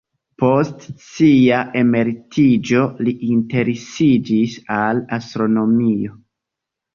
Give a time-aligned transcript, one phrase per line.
[0.43, 6.19] Post sia emeritiĝo li interesiĝis al astronomio.